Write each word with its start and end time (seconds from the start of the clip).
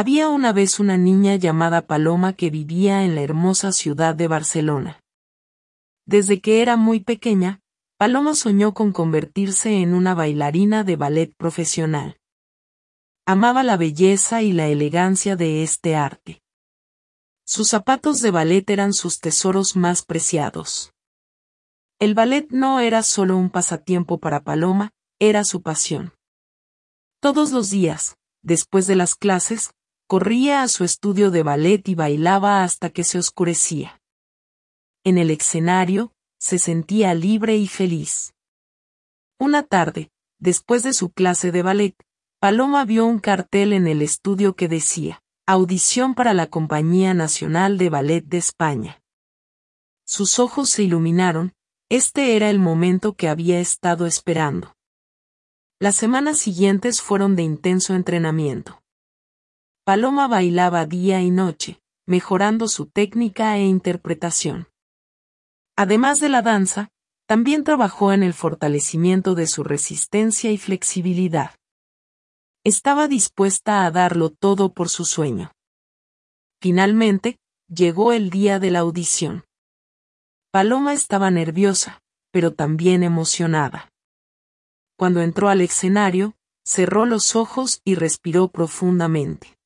Había 0.00 0.30
una 0.30 0.54
vez 0.54 0.80
una 0.80 0.96
niña 0.96 1.36
llamada 1.36 1.86
Paloma 1.86 2.32
que 2.32 2.48
vivía 2.48 3.04
en 3.04 3.14
la 3.14 3.20
hermosa 3.20 3.70
ciudad 3.70 4.14
de 4.14 4.28
Barcelona. 4.28 4.98
Desde 6.06 6.40
que 6.40 6.62
era 6.62 6.78
muy 6.78 7.00
pequeña, 7.00 7.60
Paloma 7.98 8.34
soñó 8.34 8.72
con 8.72 8.92
convertirse 8.92 9.82
en 9.82 9.92
una 9.92 10.14
bailarina 10.14 10.84
de 10.84 10.96
ballet 10.96 11.34
profesional. 11.36 12.16
Amaba 13.26 13.62
la 13.62 13.76
belleza 13.76 14.40
y 14.40 14.54
la 14.54 14.68
elegancia 14.68 15.36
de 15.36 15.62
este 15.62 15.96
arte. 15.96 16.40
Sus 17.44 17.68
zapatos 17.68 18.22
de 18.22 18.30
ballet 18.30 18.70
eran 18.70 18.94
sus 18.94 19.20
tesoros 19.20 19.76
más 19.76 20.02
preciados. 20.02 20.94
El 21.98 22.14
ballet 22.14 22.46
no 22.48 22.80
era 22.80 23.02
solo 23.02 23.36
un 23.36 23.50
pasatiempo 23.50 24.16
para 24.16 24.44
Paloma, 24.44 24.92
era 25.18 25.44
su 25.44 25.60
pasión. 25.60 26.14
Todos 27.20 27.52
los 27.52 27.68
días, 27.68 28.16
después 28.42 28.86
de 28.86 28.96
las 28.96 29.14
clases, 29.14 29.72
corría 30.10 30.64
a 30.64 30.66
su 30.66 30.82
estudio 30.82 31.30
de 31.30 31.44
ballet 31.44 31.88
y 31.88 31.94
bailaba 31.94 32.64
hasta 32.64 32.90
que 32.90 33.04
se 33.04 33.16
oscurecía. 33.16 34.02
En 35.04 35.18
el 35.18 35.30
escenario, 35.30 36.12
se 36.40 36.58
sentía 36.58 37.14
libre 37.14 37.56
y 37.56 37.68
feliz. 37.68 38.34
Una 39.38 39.62
tarde, 39.62 40.10
después 40.40 40.82
de 40.82 40.94
su 40.94 41.12
clase 41.12 41.52
de 41.52 41.62
ballet, 41.62 41.94
Paloma 42.40 42.84
vio 42.84 43.06
un 43.06 43.20
cartel 43.20 43.72
en 43.72 43.86
el 43.86 44.02
estudio 44.02 44.56
que 44.56 44.66
decía, 44.66 45.22
Audición 45.46 46.16
para 46.16 46.34
la 46.34 46.48
Compañía 46.48 47.14
Nacional 47.14 47.78
de 47.78 47.88
Ballet 47.88 48.24
de 48.24 48.38
España. 48.38 49.00
Sus 50.04 50.40
ojos 50.40 50.70
se 50.70 50.82
iluminaron, 50.82 51.52
este 51.88 52.34
era 52.34 52.50
el 52.50 52.58
momento 52.58 53.14
que 53.14 53.28
había 53.28 53.60
estado 53.60 54.06
esperando. 54.06 54.74
Las 55.78 55.94
semanas 55.94 56.36
siguientes 56.38 57.00
fueron 57.00 57.36
de 57.36 57.44
intenso 57.44 57.94
entrenamiento. 57.94 58.79
Paloma 59.90 60.28
bailaba 60.28 60.86
día 60.86 61.20
y 61.20 61.32
noche, 61.32 61.80
mejorando 62.06 62.68
su 62.68 62.86
técnica 62.86 63.56
e 63.56 63.64
interpretación. 63.64 64.68
Además 65.76 66.20
de 66.20 66.28
la 66.28 66.42
danza, 66.42 66.92
también 67.26 67.64
trabajó 67.64 68.12
en 68.12 68.22
el 68.22 68.32
fortalecimiento 68.32 69.34
de 69.34 69.48
su 69.48 69.64
resistencia 69.64 70.52
y 70.52 70.58
flexibilidad. 70.58 71.56
Estaba 72.62 73.08
dispuesta 73.08 73.84
a 73.84 73.90
darlo 73.90 74.30
todo 74.30 74.72
por 74.72 74.88
su 74.88 75.04
sueño. 75.04 75.50
Finalmente, 76.60 77.40
llegó 77.66 78.12
el 78.12 78.30
día 78.30 78.60
de 78.60 78.70
la 78.70 78.78
audición. 78.78 79.44
Paloma 80.52 80.92
estaba 80.92 81.32
nerviosa, 81.32 82.00
pero 82.30 82.54
también 82.54 83.02
emocionada. 83.02 83.90
Cuando 84.96 85.20
entró 85.20 85.48
al 85.48 85.60
escenario, 85.62 86.36
cerró 86.64 87.06
los 87.06 87.34
ojos 87.34 87.80
y 87.84 87.96
respiró 87.96 88.52
profundamente. 88.52 89.56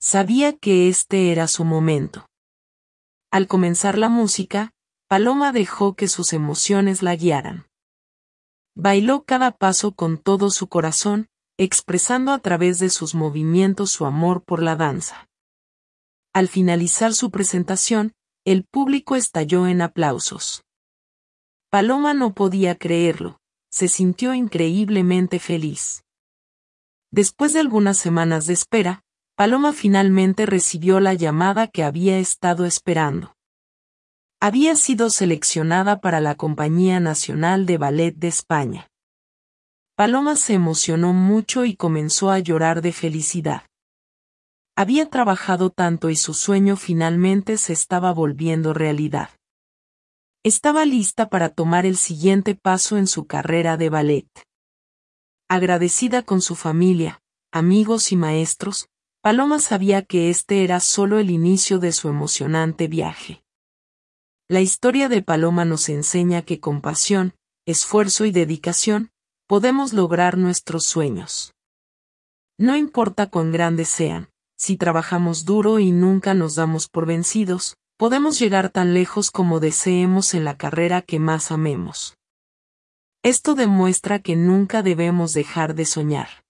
Sabía 0.00 0.56
que 0.56 0.88
este 0.88 1.32
era 1.32 1.48
su 1.48 1.64
momento. 1.64 2.26
Al 3.32 3.48
comenzar 3.48 3.98
la 3.98 4.08
música, 4.08 4.70
Paloma 5.08 5.52
dejó 5.52 5.94
que 5.94 6.06
sus 6.06 6.32
emociones 6.32 7.02
la 7.02 7.16
guiaran. 7.16 7.66
Bailó 8.76 9.24
cada 9.24 9.50
paso 9.50 9.92
con 9.92 10.18
todo 10.18 10.50
su 10.50 10.68
corazón, 10.68 11.26
expresando 11.58 12.30
a 12.32 12.38
través 12.38 12.78
de 12.78 12.90
sus 12.90 13.16
movimientos 13.16 13.90
su 13.90 14.06
amor 14.06 14.44
por 14.44 14.62
la 14.62 14.76
danza. 14.76 15.28
Al 16.32 16.46
finalizar 16.46 17.12
su 17.12 17.32
presentación, 17.32 18.12
el 18.44 18.64
público 18.64 19.16
estalló 19.16 19.66
en 19.66 19.82
aplausos. 19.82 20.62
Paloma 21.70 22.14
no 22.14 22.34
podía 22.34 22.78
creerlo, 22.78 23.40
se 23.68 23.88
sintió 23.88 24.32
increíblemente 24.32 25.40
feliz. 25.40 26.04
Después 27.10 27.52
de 27.52 27.60
algunas 27.60 27.98
semanas 27.98 28.46
de 28.46 28.52
espera, 28.54 29.02
Paloma 29.38 29.72
finalmente 29.72 30.46
recibió 30.46 30.98
la 30.98 31.14
llamada 31.14 31.68
que 31.68 31.84
había 31.84 32.18
estado 32.18 32.64
esperando. 32.64 33.36
Había 34.40 34.74
sido 34.74 35.10
seleccionada 35.10 36.00
para 36.00 36.18
la 36.18 36.34
Compañía 36.34 36.98
Nacional 36.98 37.64
de 37.64 37.78
Ballet 37.78 38.16
de 38.16 38.26
España. 38.26 38.88
Paloma 39.94 40.34
se 40.34 40.54
emocionó 40.54 41.12
mucho 41.12 41.64
y 41.64 41.76
comenzó 41.76 42.32
a 42.32 42.40
llorar 42.40 42.82
de 42.82 42.92
felicidad. 42.92 43.62
Había 44.74 45.08
trabajado 45.08 45.70
tanto 45.70 46.10
y 46.10 46.16
su 46.16 46.34
sueño 46.34 46.74
finalmente 46.74 47.58
se 47.58 47.74
estaba 47.74 48.12
volviendo 48.12 48.74
realidad. 48.74 49.30
Estaba 50.42 50.84
lista 50.84 51.28
para 51.28 51.48
tomar 51.48 51.86
el 51.86 51.96
siguiente 51.96 52.56
paso 52.56 52.96
en 52.96 53.06
su 53.06 53.28
carrera 53.28 53.76
de 53.76 53.88
ballet. 53.88 54.28
Agradecida 55.48 56.24
con 56.24 56.42
su 56.42 56.56
familia, 56.56 57.20
amigos 57.52 58.10
y 58.10 58.16
maestros, 58.16 58.88
Paloma 59.28 59.58
sabía 59.58 60.00
que 60.06 60.30
este 60.30 60.64
era 60.64 60.80
solo 60.80 61.18
el 61.18 61.28
inicio 61.28 61.78
de 61.78 61.92
su 61.92 62.08
emocionante 62.08 62.88
viaje. 62.88 63.44
La 64.48 64.62
historia 64.62 65.10
de 65.10 65.20
Paloma 65.20 65.66
nos 65.66 65.90
enseña 65.90 66.40
que 66.40 66.60
con 66.60 66.80
pasión, 66.80 67.34
esfuerzo 67.66 68.24
y 68.24 68.30
dedicación, 68.30 69.10
podemos 69.46 69.92
lograr 69.92 70.38
nuestros 70.38 70.86
sueños. 70.86 71.52
No 72.56 72.74
importa 72.74 73.28
cuán 73.28 73.52
grandes 73.52 73.90
sean, 73.90 74.30
si 74.56 74.78
trabajamos 74.78 75.44
duro 75.44 75.78
y 75.78 75.92
nunca 75.92 76.32
nos 76.32 76.54
damos 76.54 76.88
por 76.88 77.04
vencidos, 77.04 77.76
podemos 77.98 78.38
llegar 78.38 78.70
tan 78.70 78.94
lejos 78.94 79.30
como 79.30 79.60
deseemos 79.60 80.32
en 80.32 80.46
la 80.46 80.56
carrera 80.56 81.02
que 81.02 81.18
más 81.18 81.52
amemos. 81.52 82.16
Esto 83.22 83.54
demuestra 83.54 84.20
que 84.20 84.36
nunca 84.36 84.82
debemos 84.82 85.34
dejar 85.34 85.74
de 85.74 85.84
soñar. 85.84 86.47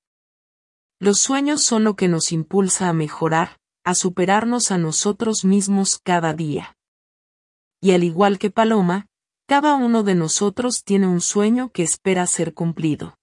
Los 1.01 1.21
sueños 1.21 1.63
son 1.63 1.85
lo 1.85 1.95
que 1.95 2.09
nos 2.09 2.33
impulsa 2.33 2.89
a 2.89 2.93
mejorar, 2.93 3.59
a 3.85 3.95
superarnos 3.95 4.71
a 4.71 4.79
nosotros 4.79 5.45
mismos 5.45 5.99
cada 6.03 6.35
día. 6.35 6.77
Y 7.81 7.93
al 7.93 8.05
igual 8.05 8.39
que 8.39 8.51
Paloma, 8.51 9.07
cada 9.47 9.77
uno 9.77 10.03
de 10.03 10.15
nosotros 10.15 10.85
tiene 10.85 11.07
un 11.07 11.21
sueño 11.21 11.71
que 11.71 11.83
espera 11.83 12.27
ser 12.27 12.53
cumplido. 12.53 13.18